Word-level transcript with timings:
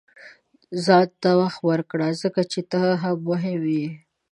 •ځان 0.85 1.07
ته 1.21 1.29
وخت 1.41 1.59
ورکړه، 1.69 2.07
ځکه 2.21 2.41
چې 2.51 2.59
ته 2.71 2.81
هم 3.01 3.17
مهم 3.29 3.61
یې. 3.75 3.87